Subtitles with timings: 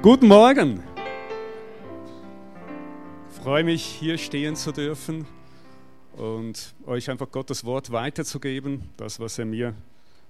[0.00, 0.80] Guten Morgen.
[3.32, 5.26] Ich freue mich, hier stehen zu dürfen
[6.16, 9.74] und euch einfach Gottes Wort weiterzugeben, das, was er mir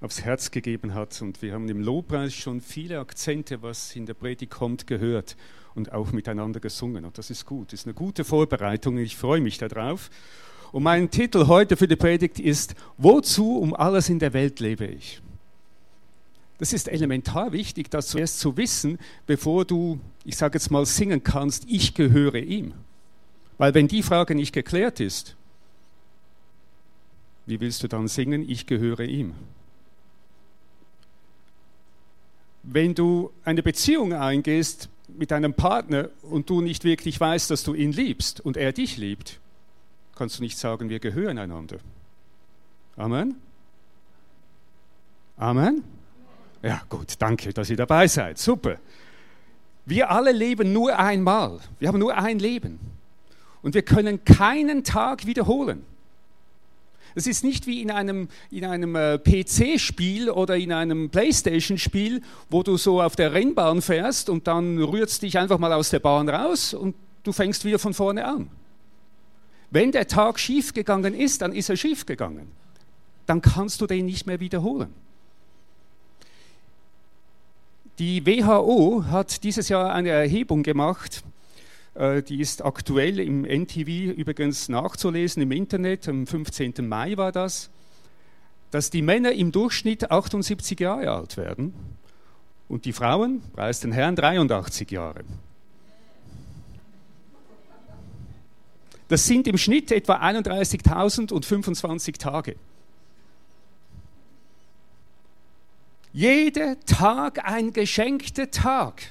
[0.00, 1.20] aufs Herz gegeben hat.
[1.20, 5.36] Und wir haben im Lobpreis schon viele Akzente, was in der Predigt kommt, gehört
[5.74, 7.04] und auch miteinander gesungen.
[7.04, 8.96] Und das ist gut, das ist eine gute Vorbereitung.
[8.96, 10.08] Ich freue mich darauf.
[10.72, 14.86] Und mein Titel heute für die Predigt ist, Wozu um alles in der Welt lebe
[14.86, 15.20] ich?
[16.58, 21.22] Das ist elementar wichtig, das zuerst zu wissen, bevor du, ich sage jetzt mal, singen
[21.22, 22.74] kannst, ich gehöre ihm.
[23.58, 25.36] Weil wenn die Frage nicht geklärt ist,
[27.46, 29.34] wie willst du dann singen, ich gehöre ihm?
[32.62, 37.72] Wenn du eine Beziehung eingehst mit einem Partner und du nicht wirklich weißt, dass du
[37.72, 39.40] ihn liebst und er dich liebt,
[40.16, 41.78] kannst du nicht sagen, wir gehören einander.
[42.96, 43.36] Amen?
[45.36, 45.84] Amen?
[46.62, 48.38] Ja, gut, danke, dass ihr dabei seid.
[48.38, 48.78] Super.
[49.86, 51.60] Wir alle leben nur einmal.
[51.78, 52.78] Wir haben nur ein Leben.
[53.62, 55.84] Und wir können keinen Tag wiederholen.
[57.14, 62.62] Es ist nicht wie in einem, in einem äh, PC-Spiel oder in einem Playstation-Spiel, wo
[62.62, 66.28] du so auf der Rennbahn fährst und dann rührst dich einfach mal aus der Bahn
[66.28, 68.50] raus und du fängst wieder von vorne an.
[69.70, 72.48] Wenn der Tag schiefgegangen ist, dann ist er schiefgegangen.
[73.26, 74.94] Dann kannst du den nicht mehr wiederholen.
[77.98, 81.24] Die WHO hat dieses Jahr eine Erhebung gemacht,
[81.94, 86.74] äh, die ist aktuell im NTV übrigens nachzulesen im Internet, am 15.
[86.86, 87.70] Mai war das,
[88.70, 91.74] dass die Männer im Durchschnitt 78 Jahre alt werden
[92.68, 95.24] und die Frauen, preis den Herrn, 83 Jahre.
[99.08, 102.54] Das sind im Schnitt etwa 31.025 Tage.
[106.12, 109.02] Jeder Tag ein geschenkter Tag.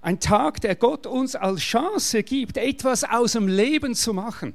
[0.00, 4.54] Ein Tag, der Gott uns als Chance gibt, etwas aus dem Leben zu machen.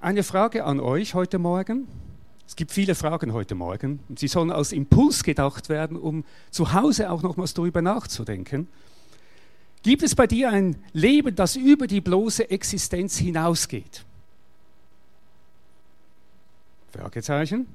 [0.00, 1.86] Eine Frage an euch heute Morgen.
[2.46, 6.72] Es gibt viele Fragen heute Morgen und sie sollen als Impuls gedacht werden, um zu
[6.72, 8.66] Hause auch nochmals darüber nachzudenken.
[9.82, 14.04] Gibt es bei dir ein Leben, das über die bloße Existenz hinausgeht?
[16.90, 17.66] Fragezeichen.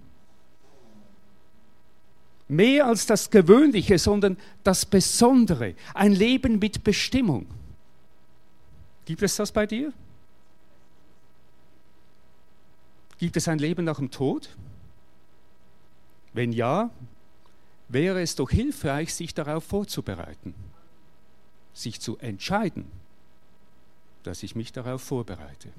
[2.48, 5.74] Mehr als das Gewöhnliche, sondern das Besondere.
[5.94, 7.48] Ein Leben mit Bestimmung.
[9.06, 9.92] Gibt es das bei dir?
[13.18, 14.50] Gibt es ein Leben nach dem Tod?
[16.34, 16.90] Wenn ja,
[17.88, 20.54] wäre es doch hilfreich, sich darauf vorzubereiten,
[21.74, 22.86] sich zu entscheiden,
[24.24, 25.70] dass ich mich darauf vorbereite.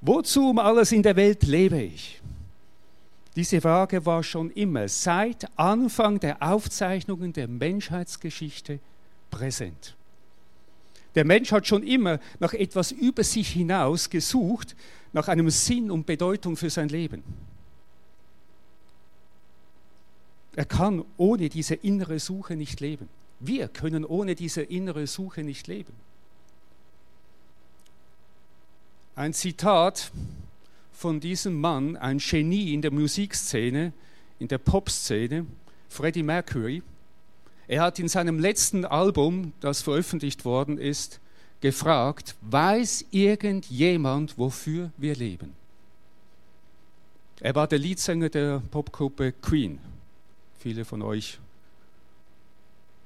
[0.00, 2.20] Wozu um alles in der Welt lebe ich?
[3.36, 8.80] Diese Frage war schon immer seit Anfang der Aufzeichnungen der Menschheitsgeschichte
[9.30, 9.94] präsent.
[11.14, 14.74] Der Mensch hat schon immer nach etwas über sich hinaus gesucht,
[15.12, 17.22] nach einem Sinn und Bedeutung für sein Leben.
[20.56, 23.08] Er kann ohne diese innere Suche nicht leben.
[23.38, 25.92] Wir können ohne diese innere Suche nicht leben.
[29.16, 30.12] Ein Zitat
[30.92, 33.92] von diesem Mann, ein Genie in der Musikszene,
[34.38, 35.46] in der Popszene,
[35.88, 36.82] Freddie Mercury.
[37.66, 41.20] Er hat in seinem letzten Album, das veröffentlicht worden ist,
[41.60, 45.54] gefragt, weiß irgendjemand, wofür wir leben?
[47.40, 49.78] Er war der Leadsänger der Popgruppe Queen.
[50.58, 51.38] Viele von euch.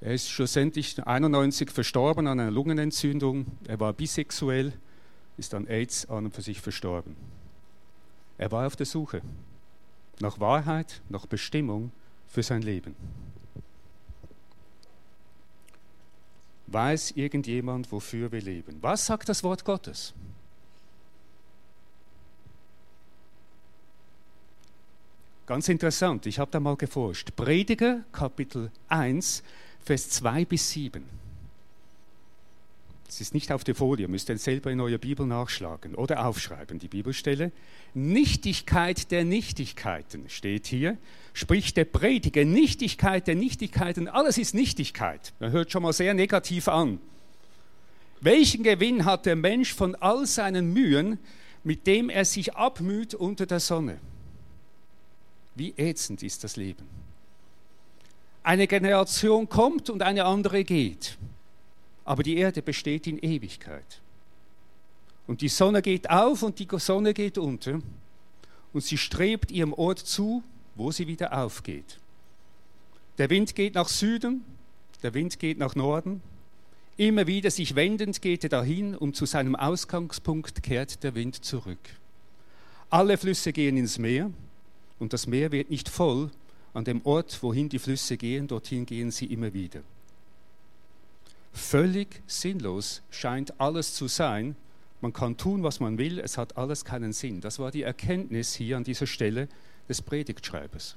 [0.00, 3.46] Er ist schlussendlich 91 verstorben an einer Lungenentzündung.
[3.66, 4.72] Er war bisexuell
[5.36, 7.16] ist an AIDS an und für sich verstorben.
[8.38, 9.22] Er war auf der Suche
[10.20, 11.90] nach Wahrheit, nach Bestimmung
[12.28, 12.94] für sein Leben.
[16.66, 18.78] Weiß irgendjemand, wofür wir leben?
[18.80, 20.14] Was sagt das Wort Gottes?
[25.46, 27.36] Ganz interessant, ich habe da mal geforscht.
[27.36, 29.42] Prediger Kapitel 1,
[29.84, 31.04] Vers 2 bis 7.
[33.14, 36.80] Es ist nicht auf der Folie, müsst ihr selber in eurer Bibel nachschlagen oder aufschreiben,
[36.80, 37.52] die Bibelstelle.
[37.94, 40.98] Nichtigkeit der Nichtigkeiten steht hier,
[41.32, 45.32] spricht der Prediger, Nichtigkeit der Nichtigkeiten, alles ist Nichtigkeit.
[45.38, 46.98] Man hört schon mal sehr negativ an.
[48.20, 51.20] Welchen Gewinn hat der Mensch von all seinen Mühen,
[51.62, 54.00] mit dem er sich abmüht unter der Sonne?
[55.54, 56.88] Wie ätzend ist das Leben.
[58.42, 61.16] Eine Generation kommt und eine andere geht
[62.04, 64.00] aber die Erde besteht in Ewigkeit.
[65.26, 67.80] Und die Sonne geht auf und die Sonne geht unter.
[68.72, 70.42] und sie strebt ihrem Ort zu,
[70.74, 72.00] wo sie wieder aufgeht.
[73.18, 74.44] Der Wind geht nach Süden,
[75.04, 76.20] der Wind geht nach Norden.
[76.96, 81.78] Immer wieder sich wendend geht er dahin, um zu seinem Ausgangspunkt kehrt der Wind zurück.
[82.90, 84.30] Alle Flüsse gehen ins Meer
[84.98, 86.30] und das Meer wird nicht voll.
[86.72, 89.82] An dem Ort, wohin die Flüsse gehen, dorthin gehen sie immer wieder.
[91.54, 94.56] Völlig sinnlos scheint alles zu sein.
[95.00, 97.40] Man kann tun, was man will, es hat alles keinen Sinn.
[97.40, 99.48] Das war die Erkenntnis hier an dieser Stelle
[99.88, 100.96] des Predigtschreibers.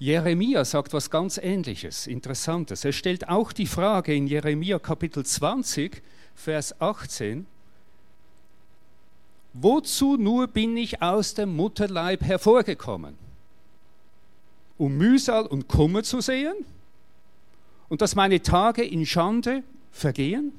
[0.00, 2.84] Jeremia sagt was ganz Ähnliches, Interessantes.
[2.84, 6.02] Er stellt auch die Frage in Jeremia Kapitel 20,
[6.34, 7.46] Vers 18,
[9.52, 13.14] Wozu nur bin ich aus dem Mutterleib hervorgekommen?
[14.76, 16.66] Um Mühsal und Kummer zu sehen?
[17.94, 19.62] Und dass meine Tage in Schande
[19.92, 20.50] vergehen?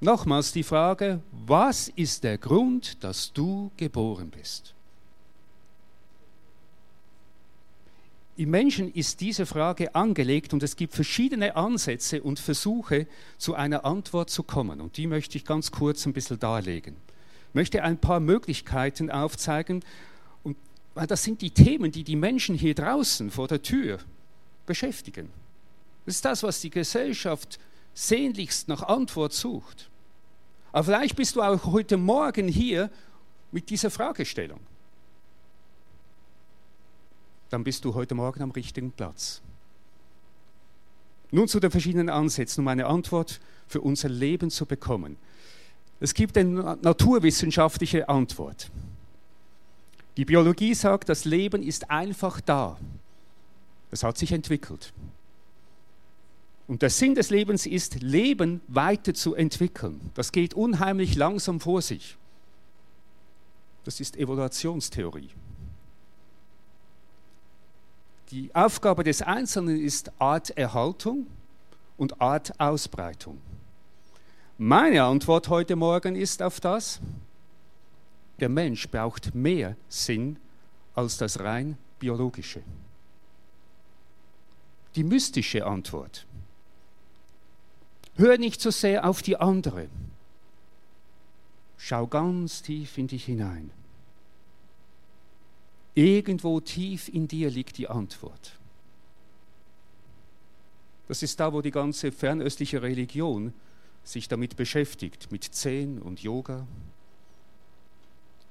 [0.00, 4.72] Nochmals die Frage, was ist der Grund, dass du geboren bist?
[8.38, 13.06] Im Menschen ist diese Frage angelegt und es gibt verschiedene Ansätze und Versuche,
[13.36, 14.80] zu einer Antwort zu kommen.
[14.80, 16.96] Und die möchte ich ganz kurz ein bisschen darlegen.
[17.50, 19.84] Ich möchte ein paar Möglichkeiten aufzeigen,
[20.94, 23.98] weil das sind die Themen, die die Menschen hier draußen vor der Tür
[24.66, 25.28] beschäftigen.
[26.06, 27.58] Das ist das, was die Gesellschaft
[27.94, 29.90] sehnlichst nach Antwort sucht.
[30.72, 32.90] Aber vielleicht bist du auch heute Morgen hier
[33.52, 34.60] mit dieser Fragestellung
[37.54, 39.40] dann bist du heute Morgen am richtigen Platz.
[41.30, 45.16] Nun zu den verschiedenen Ansätzen, um eine Antwort für unser Leben zu bekommen.
[46.00, 48.72] Es gibt eine naturwissenschaftliche Antwort.
[50.16, 52.78] Die Biologie sagt, das Leben ist einfach da.
[53.90, 54.92] Es hat sich entwickelt.
[56.66, 60.00] Und der Sinn des Lebens ist, Leben weiter zu entwickeln.
[60.14, 62.16] Das geht unheimlich langsam vor sich.
[63.84, 65.30] Das ist Evolutionstheorie.
[68.30, 71.26] Die Aufgabe des Einzelnen ist Arterhaltung
[71.98, 73.38] und Artausbreitung.
[74.56, 77.00] Meine Antwort heute Morgen ist auf das,
[78.40, 80.38] der Mensch braucht mehr Sinn
[80.94, 82.62] als das rein biologische.
[84.96, 86.26] Die mystische Antwort.
[88.16, 89.88] Hör nicht so sehr auf die andere.
[91.76, 93.70] Schau ganz tief in dich hinein.
[95.94, 98.58] Irgendwo tief in dir liegt die Antwort.
[101.08, 103.52] Das ist da, wo die ganze fernöstliche Religion
[104.02, 106.66] sich damit beschäftigt, mit Zen und Yoga.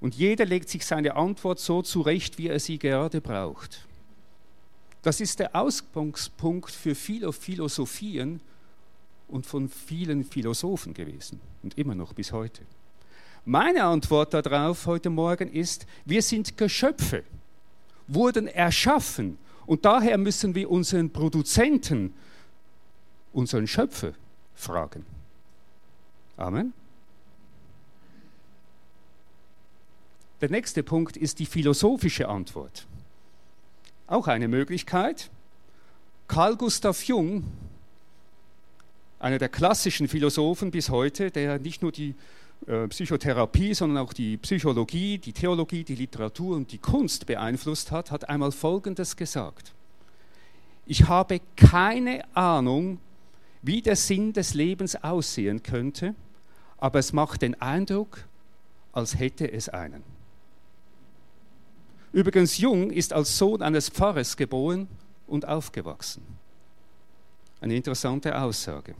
[0.03, 3.87] Und jeder legt sich seine Antwort so zurecht, wie er sie gerade braucht.
[5.01, 8.41] Das ist der Ausgangspunkt für viele Philosophien
[9.29, 12.63] und von vielen Philosophen gewesen und immer noch bis heute.
[13.45, 17.23] Meine Antwort darauf heute Morgen ist, wir sind Geschöpfe,
[18.05, 22.13] wurden erschaffen und daher müssen wir unseren Produzenten,
[23.31, 24.11] unseren Schöpfer
[24.53, 25.05] fragen.
[26.35, 26.73] Amen.
[30.41, 32.85] Der nächste Punkt ist die philosophische Antwort.
[34.07, 35.29] Auch eine Möglichkeit.
[36.27, 37.43] Carl Gustav Jung,
[39.19, 42.15] einer der klassischen Philosophen bis heute, der nicht nur die
[42.67, 48.11] äh, Psychotherapie, sondern auch die Psychologie, die Theologie, die Literatur und die Kunst beeinflusst hat,
[48.11, 49.73] hat einmal Folgendes gesagt.
[50.85, 52.99] Ich habe keine Ahnung,
[53.61, 56.15] wie der Sinn des Lebens aussehen könnte,
[56.77, 58.25] aber es macht den Eindruck,
[58.91, 60.03] als hätte es einen.
[62.13, 64.87] Übrigens, Jung ist als Sohn eines Pfarrers geboren
[65.27, 66.21] und aufgewachsen.
[67.59, 68.93] Eine interessante Aussage.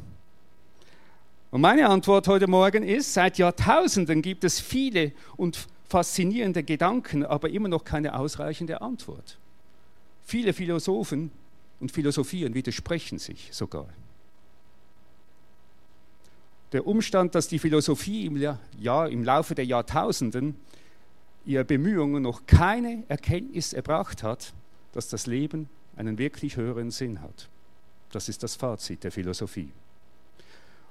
[1.52, 7.50] Und meine Antwort heute Morgen ist, seit Jahrtausenden gibt es viele und faszinierende Gedanken, aber
[7.50, 9.38] immer noch keine ausreichende Antwort.
[10.24, 11.30] Viele Philosophen
[11.80, 13.88] und Philosophien widersprechen sich sogar.
[16.72, 20.56] Der Umstand, dass die Philosophie im, ja, im Laufe der Jahrtausenden
[21.46, 24.54] ihre Bemühungen noch keine Erkenntnis erbracht hat,
[24.94, 27.50] dass das Leben einen wirklich höheren Sinn hat.
[28.12, 29.70] Das ist das Fazit der Philosophie.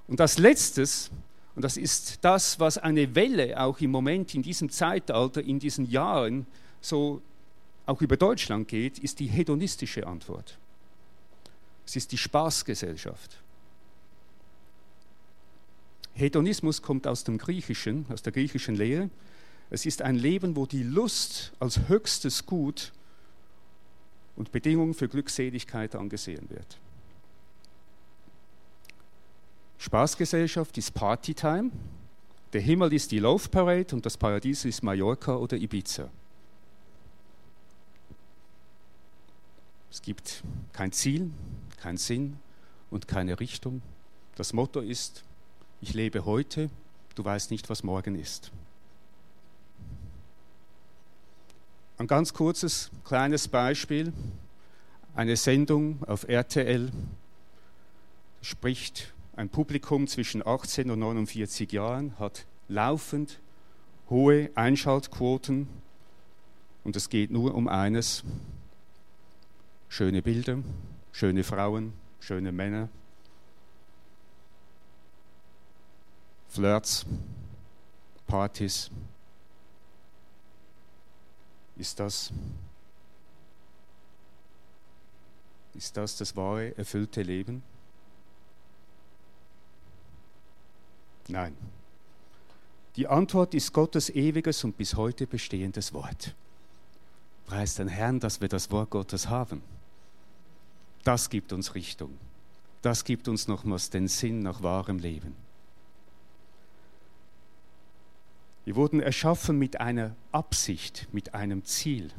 [0.09, 1.11] Und als letztes,
[1.55, 5.89] und das ist das, was eine Welle auch im Moment in diesem Zeitalter, in diesen
[5.89, 6.47] Jahren
[6.81, 7.23] so
[7.87, 10.59] auch über Deutschland geht, ist die hedonistische Antwort.
[11.87, 13.39] Es ist die Spaßgesellschaft.
[16.15, 19.09] Hedonismus kommt aus dem Griechischen, aus der griechischen Lehre.
[19.73, 22.93] Es ist ein Leben, wo die Lust als höchstes Gut
[24.37, 26.79] und Bedingung für Glückseligkeit angesehen wird.
[29.79, 31.71] Spaßgesellschaft ist Partytime.
[32.53, 36.11] Der Himmel ist die Love Parade und das Paradies ist Mallorca oder Ibiza.
[39.91, 41.31] Es gibt kein Ziel,
[41.79, 42.37] keinen Sinn
[42.91, 43.81] und keine Richtung.
[44.35, 45.25] Das Motto ist,
[45.81, 46.69] ich lebe heute,
[47.15, 48.53] du weißt nicht, was morgen ist.
[52.03, 54.13] Ein ganz kurzes, kleines Beispiel.
[55.15, 56.91] Eine Sendung auf RTL
[58.41, 63.39] spricht ein Publikum zwischen 18 und 49 Jahren, hat laufend
[64.11, 65.69] hohe Einschaltquoten.
[66.83, 68.25] Und es geht nur um eines,
[69.89, 70.59] schöne Bilder,
[71.13, 72.89] schöne Frauen, schöne Männer,
[76.49, 77.07] Flirts,
[78.27, 78.91] Partys,
[81.77, 82.33] ist das,
[85.75, 87.63] ist das das wahre, erfüllte Leben?
[91.29, 91.57] Nein.
[92.97, 96.35] Die Antwort ist Gottes ewiges und bis heute bestehendes Wort.
[97.47, 99.63] Preis den Herrn, dass wir das Wort Gottes haben.
[101.05, 102.17] Das gibt uns Richtung.
[102.83, 105.35] Das gibt uns nochmals den Sinn nach wahrem Leben.
[108.65, 112.11] Wir wurden erschaffen mit einer Absicht, mit einem Ziel.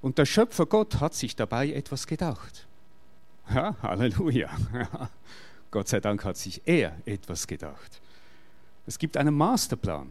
[0.00, 2.66] Und der Schöpfer Gott hat sich dabei etwas gedacht.
[3.52, 4.50] Ja, Halleluja.
[5.70, 8.00] Gott sei Dank hat sich er etwas gedacht.
[8.86, 10.10] Es gibt einen Masterplan.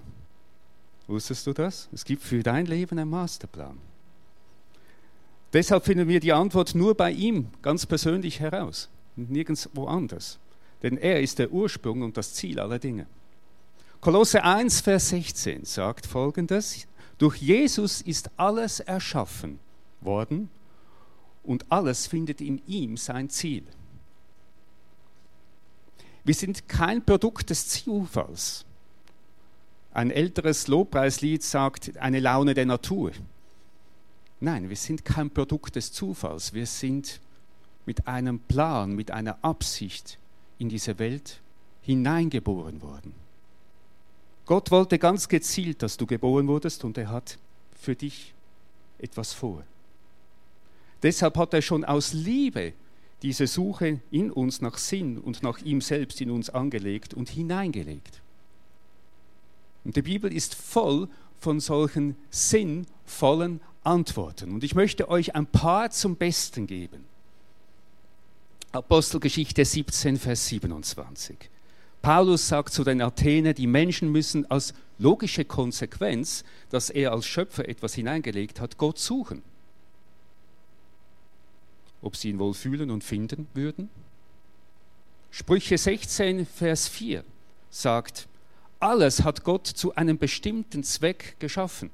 [1.07, 1.89] Wusstest du das?
[1.93, 3.77] Es gibt für dein Leben einen Masterplan.
[5.53, 10.39] Deshalb finden wir die Antwort nur bei ihm ganz persönlich heraus, nirgends woanders.
[10.81, 13.05] Denn er ist der Ursprung und das Ziel aller Dinge.
[14.03, 16.87] Kolosse 1, Vers 16 sagt folgendes:
[17.19, 19.59] Durch Jesus ist alles erschaffen
[20.01, 20.49] worden
[21.41, 23.63] und alles findet in ihm sein Ziel.
[26.25, 28.65] Wir sind kein Produkt des Zufalls.
[29.93, 33.13] Ein älteres Lobpreislied sagt eine Laune der Natur.
[34.41, 36.51] Nein, wir sind kein Produkt des Zufalls.
[36.51, 37.21] Wir sind
[37.85, 40.19] mit einem Plan, mit einer Absicht
[40.57, 41.39] in diese Welt
[41.83, 43.22] hineingeboren worden.
[44.45, 47.37] Gott wollte ganz gezielt, dass du geboren wurdest und er hat
[47.79, 48.33] für dich
[48.99, 49.63] etwas vor.
[51.01, 52.73] Deshalb hat er schon aus Liebe
[53.21, 58.21] diese Suche in uns nach Sinn und nach ihm selbst in uns angelegt und hineingelegt.
[59.85, 61.07] Und die Bibel ist voll
[61.39, 64.51] von solchen sinnvollen Antworten.
[64.51, 67.05] Und ich möchte euch ein paar zum Besten geben.
[68.71, 71.37] Apostelgeschichte 17, Vers 27.
[72.03, 77.67] Paulus sagt zu den Athenen, die Menschen müssen als logische Konsequenz, dass er als Schöpfer
[77.69, 79.41] etwas hineingelegt hat, Gott suchen.
[82.01, 83.89] Ob sie ihn wohl fühlen und finden würden?
[85.31, 87.23] Sprüche 16, Vers 4
[87.69, 88.27] sagt,
[88.81, 91.89] alles hat Gott zu einem bestimmten Zweck geschaffen.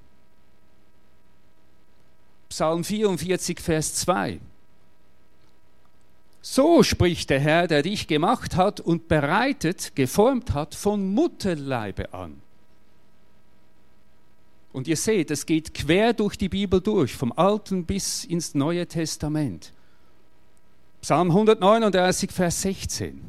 [2.49, 4.39] Psalm 44, Vers 2
[6.41, 12.41] so spricht der Herr, der dich gemacht hat und bereitet, geformt hat von Mutterleibe an.
[14.72, 18.88] Und ihr seht, es geht quer durch die Bibel durch, vom Alten bis ins Neue
[18.88, 19.74] Testament.
[21.01, 23.19] Psalm 139, Vers 16.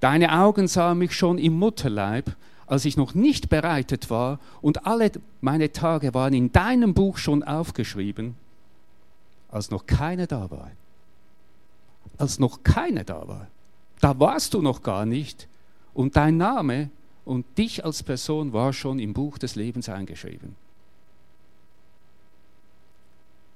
[0.00, 2.36] Deine Augen sahen mich schon im Mutterleib,
[2.66, 5.10] als ich noch nicht bereitet war, und alle
[5.40, 8.36] meine Tage waren in deinem Buch schon aufgeschrieben,
[9.50, 10.70] als noch keiner da war
[12.18, 13.48] als noch keiner da war.
[14.00, 15.48] Da warst du noch gar nicht
[15.94, 16.90] und dein Name
[17.24, 20.56] und dich als Person war schon im Buch des Lebens eingeschrieben.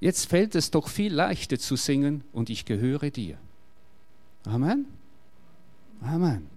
[0.01, 3.39] Jetzt fällt es doch viel leichter zu singen und ich gehöre dir.
[4.45, 4.87] Amen.
[6.01, 6.49] Amen.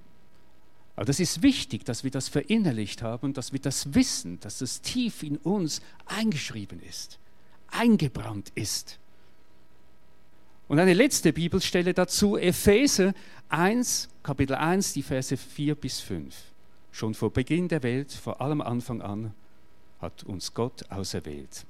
[0.95, 4.81] Aber das ist wichtig, dass wir das verinnerlicht haben, dass wir das wissen, dass das
[4.81, 7.19] tief in uns eingeschrieben ist,
[7.67, 8.97] eingebrannt ist.
[10.67, 13.13] Und eine letzte Bibelstelle dazu, Epheser
[13.49, 16.35] 1, Kapitel 1, die Verse 4 bis 5.
[16.91, 19.33] Schon vor Beginn der Welt, vor allem Anfang an,
[20.01, 21.65] hat uns Gott auserwählt.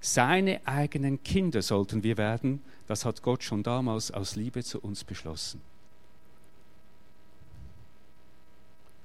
[0.00, 5.04] Seine eigenen Kinder sollten wir werden, das hat Gott schon damals aus Liebe zu uns
[5.04, 5.60] beschlossen.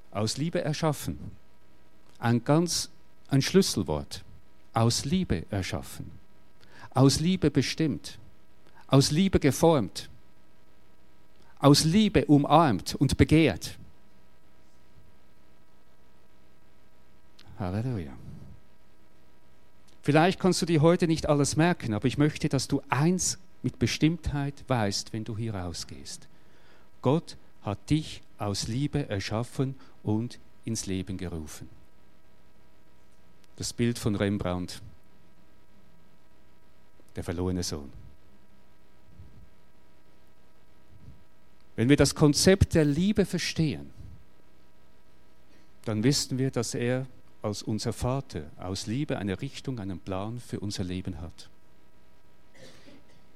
[0.10, 1.20] Aus Liebe erschaffen.
[2.18, 2.90] Ein ganz
[3.28, 4.24] ein Schlüsselwort.
[4.74, 6.10] Aus Liebe erschaffen.
[6.92, 8.18] Aus Liebe bestimmt
[8.88, 10.10] aus Liebe geformt,
[11.60, 13.78] aus Liebe umarmt und begehrt.
[17.60, 18.14] Halleluja.
[20.04, 23.80] Vielleicht kannst du dir heute nicht alles merken, aber ich möchte, dass du eins mit
[23.80, 26.28] Bestimmtheit weißt, wenn du hier rausgehst.
[27.02, 31.68] Gott hat dich aus Liebe erschaffen und ins Leben gerufen.
[33.58, 34.82] Das Bild von Rembrandt,
[37.16, 37.92] der verlorene Sohn.
[41.78, 43.92] Wenn wir das Konzept der Liebe verstehen,
[45.86, 47.06] dann wissen wir, dass er
[47.44, 51.50] als unser Vater aus Liebe eine Richtung, einen Plan für unser Leben hat.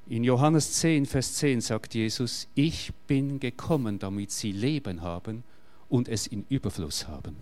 [0.07, 5.43] In Johannes 10, Vers 10 sagt Jesus, ich bin gekommen, damit sie Leben haben
[5.88, 7.38] und es in Überfluss haben.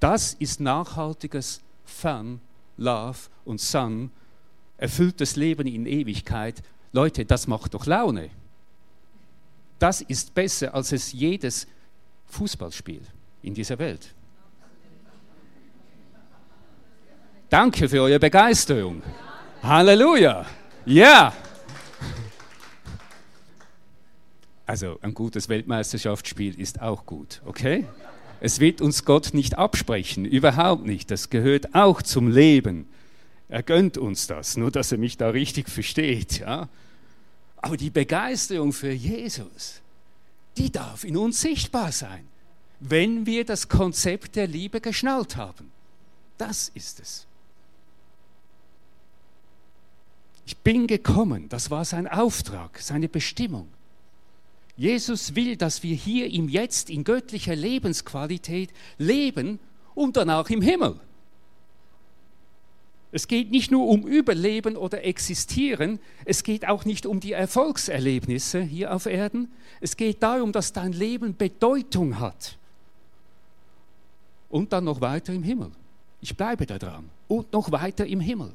[0.00, 2.40] Das ist nachhaltiges Fun,
[2.78, 4.10] Love und Sun,
[4.78, 6.62] erfülltes Leben in Ewigkeit.
[6.92, 8.30] Leute, das macht doch Laune.
[9.80, 11.66] Das ist besser als es jedes
[12.26, 13.00] Fußballspiel
[13.42, 14.14] in dieser Welt.
[17.48, 19.02] Danke für eure Begeisterung.
[19.62, 20.44] Halleluja.
[20.84, 21.32] Ja.
[24.66, 27.86] Also ein gutes Weltmeisterschaftsspiel ist auch gut, okay?
[28.40, 31.10] Es wird uns Gott nicht absprechen, überhaupt nicht.
[31.10, 32.86] Das gehört auch zum Leben.
[33.48, 36.68] Er gönnt uns das, nur dass er mich da richtig versteht, ja?
[37.62, 39.80] Aber die Begeisterung für Jesus,
[40.56, 42.26] die darf in uns sichtbar sein,
[42.80, 45.70] wenn wir das Konzept der Liebe geschnallt haben.
[46.38, 47.26] Das ist es.
[50.46, 53.68] Ich bin gekommen, das war sein Auftrag, seine Bestimmung.
[54.76, 59.58] Jesus will, dass wir hier im Jetzt in göttlicher Lebensqualität leben
[59.94, 60.98] und danach im Himmel.
[63.12, 68.60] Es geht nicht nur um Überleben oder Existieren, es geht auch nicht um die Erfolgserlebnisse
[68.60, 69.50] hier auf Erden,
[69.80, 72.56] es geht darum, dass dein Leben Bedeutung hat.
[74.48, 75.70] Und dann noch weiter im Himmel.
[76.20, 77.08] Ich bleibe da dran.
[77.28, 78.52] Und noch weiter im Himmel.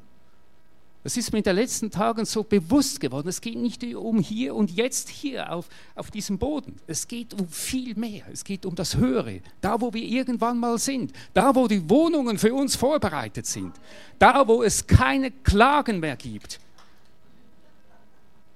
[1.06, 3.28] Das ist mir in den letzten Tagen so bewusst geworden.
[3.28, 6.78] Es geht nicht um hier und jetzt hier auf, auf diesem Boden.
[6.88, 8.24] Es geht um viel mehr.
[8.34, 9.42] Es geht um das Höhere.
[9.62, 11.14] Da, wo wir irgendwann mal sind.
[11.36, 13.74] Da, wo die Wohnungen für uns vorbereitet sind.
[14.18, 16.60] Da, wo es keine Klagen mehr gibt.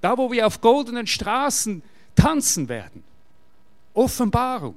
[0.00, 1.84] Da, wo wir auf goldenen Straßen
[2.16, 3.04] tanzen werden.
[3.94, 4.74] Offenbarung.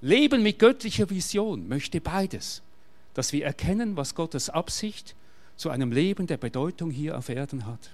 [0.00, 2.62] Leben mit göttlicher Vision möchte beides
[3.18, 5.16] dass wir erkennen, was Gottes Absicht
[5.56, 7.90] zu einem Leben der Bedeutung hier auf Erden hat.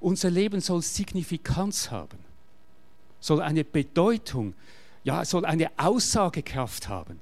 [0.00, 2.18] Unser Leben soll Signifikanz haben,
[3.20, 4.54] soll eine Bedeutung,
[5.04, 7.20] ja, soll eine Aussagekraft haben.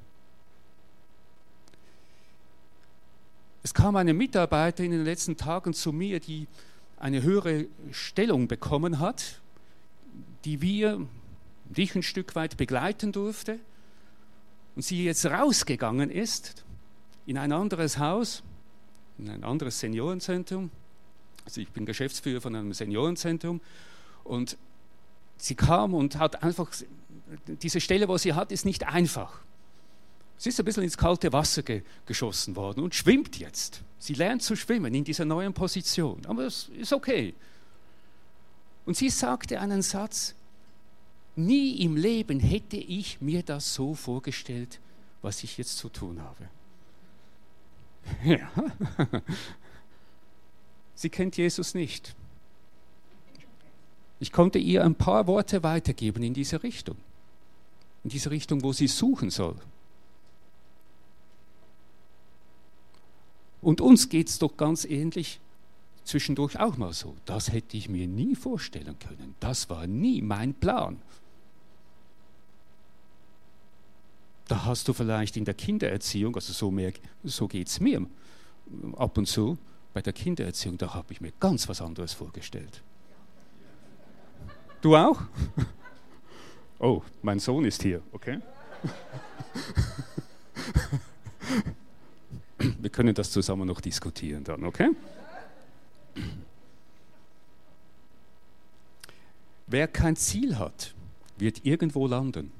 [3.63, 6.47] Es kam eine Mitarbeiterin in den letzten Tagen zu mir, die
[6.99, 9.43] eine höhere Stellung bekommen hat,
[10.47, 11.07] die wir,
[11.67, 13.59] dich ein Stück weit begleiten durfte
[14.81, 16.65] und sie jetzt rausgegangen ist
[17.27, 18.43] in ein anderes Haus,
[19.19, 20.71] in ein anderes Seniorenzentrum,
[21.45, 23.61] also ich bin Geschäftsführer von einem Seniorenzentrum
[24.25, 24.57] und
[25.37, 26.73] sie kam und hat einfach,
[27.47, 29.41] diese Stelle, wo sie hat, ist nicht einfach.
[30.39, 33.83] Sie ist ein bisschen ins kalte Wasser ge geschossen worden und schwimmt jetzt.
[33.99, 37.35] Sie lernt zu schwimmen in dieser neuen Position, aber es ist okay.
[38.87, 40.35] Und sie sagte einen Satz,
[41.37, 44.81] Nie im Leben hätte ich mir das so vorgestellt,
[45.23, 46.49] was ich jetzt zu tun habe.
[48.25, 48.51] Ja.
[50.95, 52.15] Sie kennt Jesus nicht.
[54.19, 56.97] Ich konnte ihr ein paar Worte weitergeben in diese Richtung.
[58.05, 59.57] In diese Richtung, wo sie suchen soll.
[63.63, 65.41] Und uns geht es doch ganz ähnlich
[66.11, 67.17] zwischendurch auch mal so.
[67.25, 69.35] Das hätte ich mir nie vorstellen können.
[69.41, 71.01] Das war nie mein Plan.
[74.49, 76.77] Da hast du vielleicht in der Kindererziehung, also so,
[77.23, 78.05] so geht es mir
[78.97, 79.57] ab und zu,
[79.95, 82.83] bei der Kindererziehung, da habe ich mir ganz was anderes vorgestellt.
[84.81, 85.23] Du auch?
[86.83, 88.41] Oh, mein Sohn ist hier, okay?
[92.81, 94.89] Wir können das zusammen noch diskutieren dann, okay?
[99.71, 100.95] Wer kein Ziel hat,
[101.39, 102.51] wird irgendwo landen.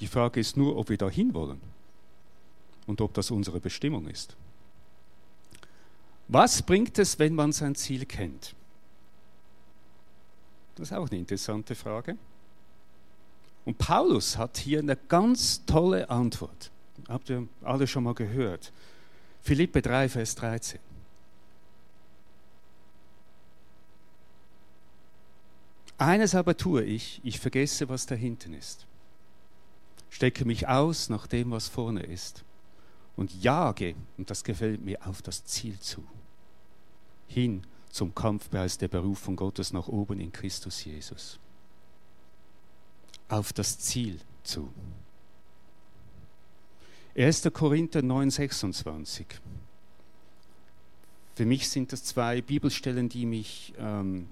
[0.00, 1.60] Die Frage ist nur, ob wir dahin wollen
[2.86, 4.36] und ob das unsere Bestimmung ist.
[6.28, 8.54] Was bringt es, wenn man sein Ziel kennt?
[10.74, 12.18] Das ist auch eine interessante Frage.
[13.64, 16.70] Und Paulus hat hier eine ganz tolle Antwort.
[17.08, 18.72] Habt ihr alle schon mal gehört?
[19.40, 20.91] Philippe 3, Vers 13.
[26.02, 28.86] Eines aber tue ich, ich vergesse, was da hinten ist
[30.12, 32.44] stecke mich aus nach dem, was vorne ist
[33.16, 36.04] und jage, und das gefällt mir, auf das Ziel zu,
[37.26, 41.40] hin zum Kampfpreis der Berufung Gottes nach oben in Christus Jesus.
[43.28, 44.70] Auf das Ziel zu.
[47.16, 47.48] 1.
[47.52, 49.26] Korinther 9, 26.
[51.34, 54.28] Für mich sind das zwei Bibelstellen, die mich ähm,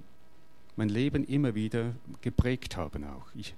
[0.77, 3.27] mein Leben immer wieder geprägt haben auch.
[3.35, 3.55] Ich,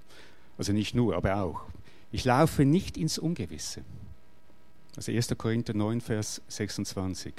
[0.57, 1.65] also nicht nur, aber auch.
[2.11, 3.83] Ich laufe nicht ins Ungewisse.
[4.95, 5.35] Also 1.
[5.37, 7.33] Korinther 9, Vers 26.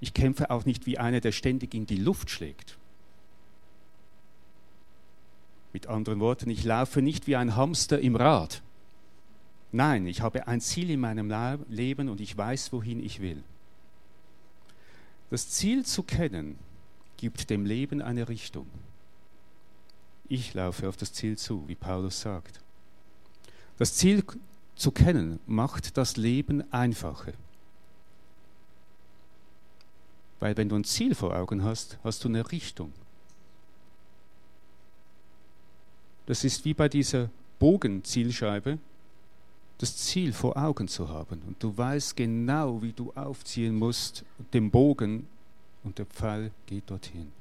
[0.00, 2.76] Ich kämpfe auch nicht wie einer, der ständig in die Luft schlägt.
[5.72, 8.62] Mit anderen Worten, ich laufe nicht wie ein Hamster im Rad.
[9.70, 11.32] Nein, ich habe ein Ziel in meinem
[11.70, 13.42] Leben und ich weiß, wohin ich will.
[15.30, 16.58] Das Ziel zu kennen,
[17.16, 18.66] gibt dem Leben eine Richtung.
[20.28, 22.60] Ich laufe auf das Ziel zu, wie Paulus sagt.
[23.78, 24.24] Das Ziel
[24.76, 27.32] zu kennen macht das Leben einfacher.
[30.40, 32.92] Weil wenn du ein Ziel vor Augen hast, hast du eine Richtung.
[36.26, 38.78] Das ist wie bei dieser Bogenzielscheibe,
[39.78, 41.42] das Ziel vor Augen zu haben.
[41.46, 45.26] Und du weißt genau, wie du aufziehen musst, den Bogen,
[45.84, 47.32] und der Pfeil geht dorthin.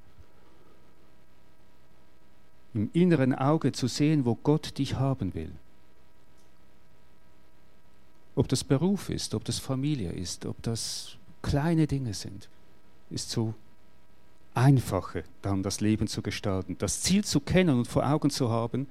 [2.81, 5.51] Im inneren Auge zu sehen, wo Gott dich haben will.
[8.33, 12.49] Ob das Beruf ist, ob das Familie ist, ob das kleine Dinge sind,
[13.11, 13.53] ist so
[14.55, 16.75] einfacher, dann das Leben zu gestalten.
[16.79, 18.87] Das Ziel zu kennen und vor Augen zu haben,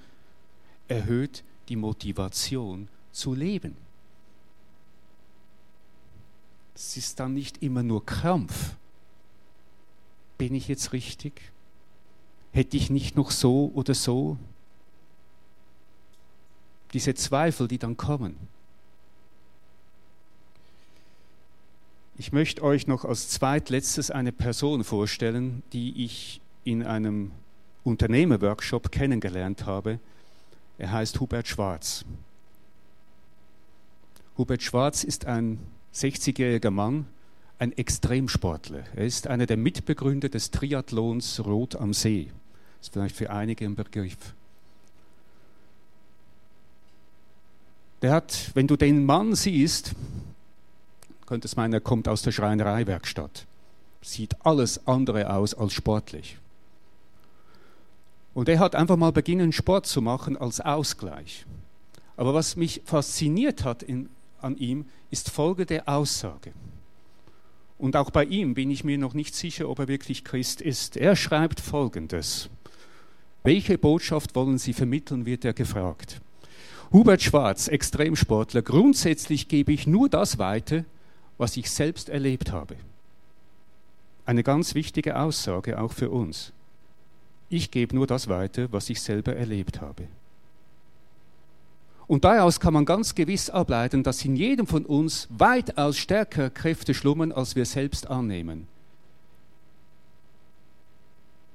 [0.87, 3.77] erhöht die Motivation zu leben.
[6.77, 8.77] Es ist dann nicht immer nur Krampf.
[10.39, 11.51] Bin ich jetzt richtig?
[12.53, 14.37] Hätte ich nicht noch so oder so?
[16.93, 18.37] Diese Zweifel, die dann kommen.
[22.19, 27.31] Ich möchte euch noch als zweitletztes eine Person vorstellen, die ich in einem
[27.85, 29.99] Unternehmerworkshop kennengelernt habe.
[30.77, 32.05] Er heißt Hubert Schwarz.
[34.37, 35.59] Hubert Schwarz ist ein
[35.95, 37.07] 60-jähriger Mann,
[37.61, 38.85] ein Extremsportler.
[38.97, 42.31] Er ist einer der Mitbegründer des Triathlons Rot am See.
[42.79, 44.17] Das ist vielleicht für einige ein Begriff.
[48.01, 49.93] Der hat, wenn du den Mann siehst,
[51.27, 53.47] könntest meinen, er kommt aus der Schreinereiwerkstatt.
[54.01, 56.39] Sieht alles andere aus als sportlich.
[58.33, 61.45] Und er hat einfach mal beginnen, Sport zu machen als Ausgleich.
[62.17, 64.09] Aber was mich fasziniert hat in,
[64.41, 66.53] an ihm, ist folgende Aussage.
[67.81, 70.99] Und auch bei ihm bin ich mir noch nicht sicher, ob er wirklich Christ ist.
[70.99, 72.51] Er schreibt Folgendes.
[73.43, 76.21] Welche Botschaft wollen Sie vermitteln, wird er gefragt.
[76.93, 80.85] Hubert Schwarz, Extremsportler, grundsätzlich gebe ich nur das weiter,
[81.39, 82.77] was ich selbst erlebt habe.
[84.27, 86.53] Eine ganz wichtige Aussage auch für uns.
[87.49, 90.07] Ich gebe nur das weiter, was ich selber erlebt habe.
[92.11, 96.93] Und daraus kann man ganz gewiss ableiten, dass in jedem von uns weitaus stärker Kräfte
[96.93, 98.67] schlummern, als wir selbst annehmen.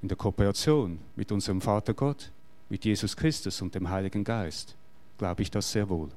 [0.02, 2.32] In der Kooperation mit unserem Vater Gott,
[2.70, 4.78] mit Jesus Christus und dem Heiligen Geist
[5.18, 6.08] glaube ich das sehr wohl.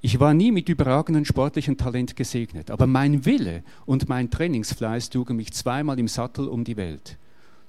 [0.00, 5.36] Ich war nie mit überragenden sportlichen Talent gesegnet, aber mein Wille und mein Trainingsfleiß trugen
[5.36, 7.18] mich zweimal im Sattel um die Welt.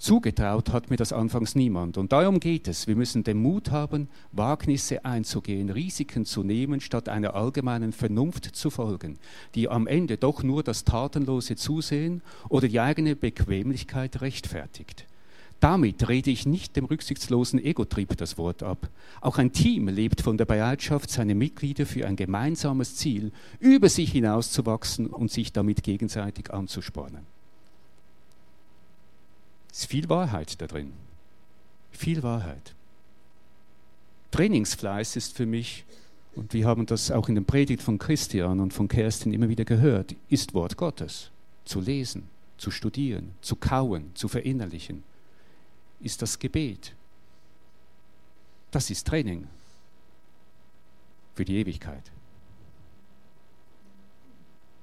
[0.02, 1.96] Zugetraut hat mir das anfangs niemand.
[1.96, 2.88] Und darum geht es.
[2.88, 8.72] Wir müssen den Mut haben, Wagnisse einzugehen, Risiken zu nehmen, statt einer allgemeinen Vernunft zu
[8.72, 9.20] folgen,
[9.54, 15.06] die am Ende doch nur das tatenlose Zusehen oder die eigene Bequemlichkeit rechtfertigt.
[15.60, 18.90] Damit rede ich nicht dem rücksichtslosen Egotrieb das Wort ab.
[19.22, 24.14] Auch ein Team lebt von der Bereitschaft, seine Mitglieder für ein gemeinsames Ziel über sich
[24.14, 27.28] hinauszuwachsen und sich damit gegenseitig anzuspornen.
[29.72, 30.94] Es ist viel Wahrheit da drin.
[31.92, 32.76] Viel Wahrheit.
[34.32, 35.86] Trainingsfleiß ist für mich,
[36.36, 39.66] und wir haben das auch in der Predigt von Christian und von Kerstin immer wieder
[39.66, 41.32] gehört, ist Wort Gottes.
[41.66, 45.04] Zu lesen, zu studieren, zu kauen, zu verinnerlichen.
[46.00, 46.94] Ist das Gebet.
[48.72, 49.48] Das ist Training
[51.36, 52.04] für die Ewigkeit.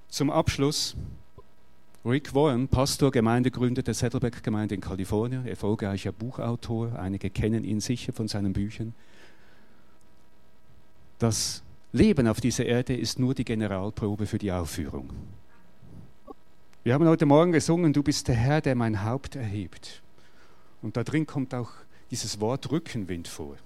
[0.08, 0.94] Zum Abschluss
[2.04, 8.28] Rick Warren, Pastor, Gemeindegründer der Saddleback-Gemeinde in Kalifornien, erfolgreicher Buchautor, einige kennen ihn sicher von
[8.28, 8.94] seinen Büchern.
[11.18, 15.10] Das Leben auf dieser Erde ist nur die Generalprobe für die Aufführung.
[16.84, 20.00] Wir haben heute Morgen gesungen, du bist der Herr, der mein Haupt erhebt.
[20.80, 21.72] Und da drin kommt auch
[22.12, 23.56] dieses Wort Rückenwind vor.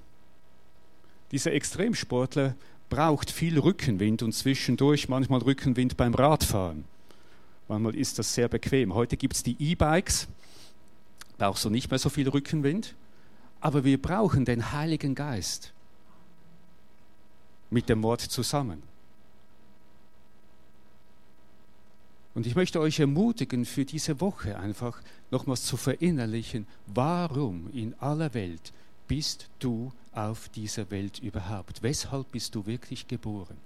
[1.33, 2.57] Dieser Extremsportler
[2.89, 6.85] braucht viel Rückenwind und zwischendurch manchmal Rückenwind beim Radfahren
[7.73, 8.93] Manchmal ist das sehr bequem.
[8.93, 10.29] Heute gibt es die E-Bikes,
[11.39, 12.95] brauchst du nicht mehr so viel Rückenwind,
[13.63, 15.73] aber wir brauchen den Heiligen Geist
[17.71, 18.83] mit dem Wort zusammen.
[22.35, 28.35] Und ich möchte euch ermutigen, für diese Woche einfach nochmals zu verinnerlichen, warum in aller
[28.35, 28.75] Welt
[29.09, 31.83] bist du auf dieser Welt überhaupt?
[31.83, 33.57] Weshalb bist du wirklich geboren?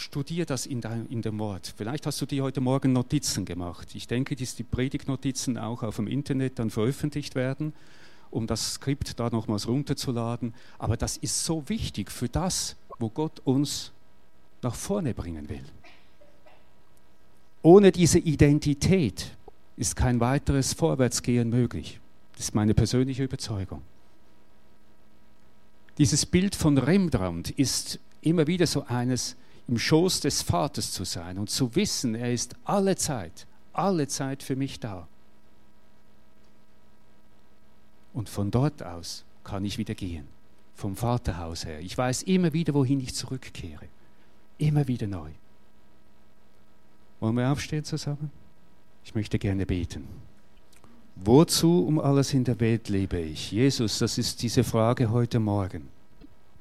[0.00, 1.74] Studier das in, dein, in dem Wort.
[1.76, 3.94] Vielleicht hast du dir heute Morgen Notizen gemacht.
[3.94, 7.74] Ich denke, dass die Predigtnotizen auch auf dem Internet dann veröffentlicht werden,
[8.30, 10.54] um das Skript da nochmals runterzuladen.
[10.78, 13.92] Aber das ist so wichtig für das, wo Gott uns
[14.62, 15.64] nach vorne bringen will.
[17.62, 19.36] Ohne diese Identität
[19.76, 22.00] ist kein weiteres Vorwärtsgehen möglich.
[22.32, 23.82] Das ist meine persönliche Überzeugung.
[25.98, 29.36] Dieses Bild von Rembrandt ist immer wieder so eines,
[29.70, 34.42] im Schoß des Vaters zu sein und zu wissen, er ist alle Zeit, alle Zeit
[34.42, 35.06] für mich da.
[38.12, 40.26] Und von dort aus kann ich wieder gehen,
[40.74, 41.78] vom Vaterhaus her.
[41.78, 43.86] Ich weiß immer wieder, wohin ich zurückkehre.
[44.58, 45.30] Immer wieder neu.
[47.20, 48.32] Wollen wir aufstehen zusammen?
[49.04, 50.08] Ich möchte gerne beten.
[51.14, 53.52] Wozu um alles in der Welt lebe ich?
[53.52, 55.99] Jesus, das ist diese Frage heute Morgen.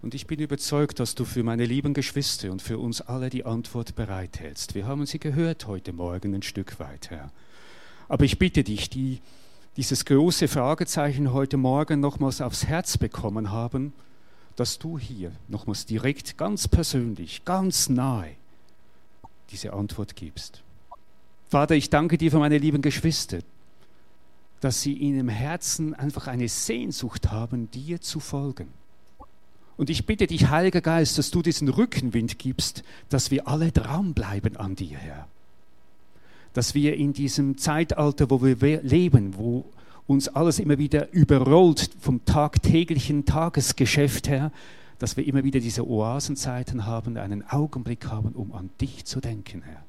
[0.02, 3.46] Und ich bin überzeugt, dass du für meine lieben Geschwister und für uns alle die
[3.46, 4.74] Antwort bereithältst.
[4.74, 7.32] Wir haben sie gehört heute Morgen ein Stück weit, Herr.
[8.08, 9.20] Aber ich bitte dich, die
[9.76, 13.94] dieses große Fragezeichen heute Morgen nochmals aufs Herz bekommen haben,
[14.56, 18.32] dass du hier nochmals direkt, ganz persönlich, ganz nahe
[19.52, 20.64] diese Antwort gibst.
[21.50, 23.40] Vater, ich danke dir für meine lieben Geschwister,
[24.62, 28.68] dass sie in ihrem Herzen einfach eine Sehnsucht haben, dir zu folgen.
[29.80, 34.58] Und ich bitte dich, Heiliger Geist, dass du diesen Rückenwind gibst, dass wir alle dranbleiben
[34.58, 35.26] an dir, Herr.
[36.54, 39.64] Dass wir in diesem Zeitalter, wo wir leben, wo
[40.06, 44.52] uns alles immer wieder überrollt vom tagtäglichen Tagesgeschäft her,
[44.98, 49.62] dass wir immer wieder diese Oasenzeiten haben, einen Augenblick haben, um an dich zu denken,
[49.62, 49.82] Herr.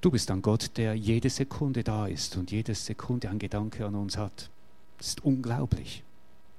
[0.00, 3.94] Du bist ein Gott, der jede Sekunde da ist und jede Sekunde ein Gedanke an
[3.94, 4.48] uns hat.
[4.96, 6.02] Das ist unglaublich,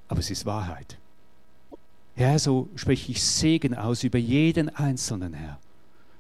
[0.08, 1.00] aber es ist Wahrheit.
[2.20, 5.60] Herr, so spreche ich Segen aus über jeden Einzelnen, Herr,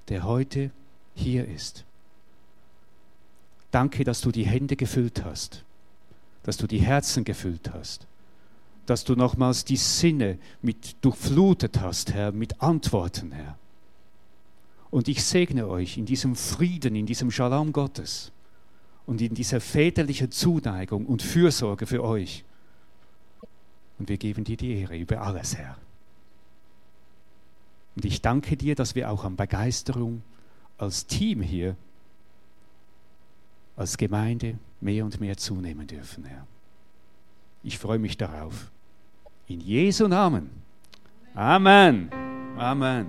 [0.08, 0.72] der heute
[1.14, 1.86] hier ist.
[3.72, 5.64] Danke, dass du die Hände gefüllt hast,
[6.44, 8.08] dass du die Herzen gefüllt hast
[8.90, 13.58] dass du nochmals die Sinne mit durchflutet hast, Herr, mit Antworten, Herr.
[14.90, 18.32] Und ich segne euch in diesem Frieden, in diesem Shalom Gottes
[19.06, 22.44] und in dieser väterlichen Zuneigung und Fürsorge für euch.
[24.00, 25.78] Und wir geben dir die Ehre über alles, Herr.
[28.00, 30.22] Und ich danke dir, dass wir auch an Begeisterung
[30.78, 31.76] als Team hier,
[33.76, 36.48] als Gemeinde mehr und mehr zunehmen dürfen, Herr.
[37.62, 38.72] Ich freue mich darauf.
[39.48, 40.50] In Jesu Namen.
[41.36, 42.10] Amen.
[42.58, 43.08] Amen.